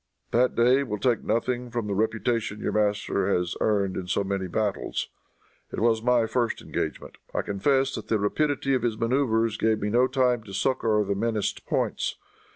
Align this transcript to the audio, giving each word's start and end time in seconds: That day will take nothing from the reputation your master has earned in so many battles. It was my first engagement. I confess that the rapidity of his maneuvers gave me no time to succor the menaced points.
That 0.31 0.55
day 0.55 0.81
will 0.81 0.97
take 0.97 1.23
nothing 1.23 1.69
from 1.69 1.85
the 1.85 1.93
reputation 1.93 2.59
your 2.59 2.71
master 2.71 3.31
has 3.37 3.55
earned 3.61 3.95
in 3.95 4.07
so 4.07 4.23
many 4.23 4.47
battles. 4.47 5.09
It 5.71 5.79
was 5.79 6.01
my 6.01 6.25
first 6.25 6.59
engagement. 6.59 7.19
I 7.35 7.43
confess 7.43 7.93
that 7.93 8.07
the 8.07 8.17
rapidity 8.17 8.73
of 8.73 8.81
his 8.81 8.97
maneuvers 8.97 9.57
gave 9.59 9.79
me 9.79 9.91
no 9.91 10.07
time 10.07 10.41
to 10.45 10.53
succor 10.53 11.03
the 11.07 11.13
menaced 11.13 11.67
points. 11.67 12.17